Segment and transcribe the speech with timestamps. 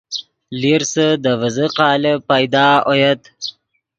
[0.59, 3.21] لیرسے دے ڤیزے قالب پیدا اویت